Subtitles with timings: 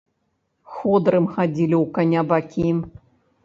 [0.77, 2.69] Ходырам хадзілі ў каня бакі.